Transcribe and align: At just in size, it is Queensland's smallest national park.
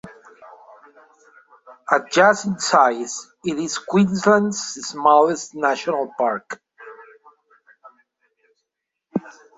At 1.91 2.11
just 2.11 2.45
in 2.47 2.57
size, 2.57 3.31
it 3.45 3.55
is 3.59 3.77
Queensland's 3.77 4.57
smallest 4.59 5.53
national 5.53 6.11
park. 6.17 6.59